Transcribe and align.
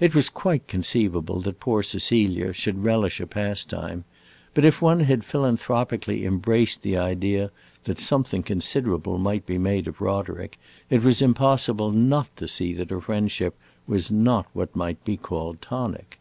It 0.00 0.16
was 0.16 0.30
quite 0.30 0.66
conceivable 0.66 1.38
that 1.42 1.60
poor 1.60 1.84
Cecilia 1.84 2.52
should 2.52 2.82
relish 2.82 3.20
a 3.20 3.26
pastime; 3.28 4.02
but 4.52 4.64
if 4.64 4.82
one 4.82 4.98
had 4.98 5.24
philanthropically 5.24 6.26
embraced 6.26 6.82
the 6.82 6.96
idea 6.96 7.52
that 7.84 8.00
something 8.00 8.42
considerable 8.42 9.16
might 9.16 9.46
be 9.46 9.58
made 9.58 9.86
of 9.86 10.00
Roderick, 10.00 10.58
it 10.90 11.04
was 11.04 11.22
impossible 11.22 11.92
not 11.92 12.34
to 12.38 12.48
see 12.48 12.72
that 12.72 12.90
her 12.90 13.00
friendship 13.00 13.54
was 13.86 14.10
not 14.10 14.46
what 14.54 14.74
might 14.74 15.04
be 15.04 15.16
called 15.16 15.62
tonic. 15.62 16.18